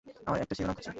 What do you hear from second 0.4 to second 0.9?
একটা শিরোনাম খুঁজছি।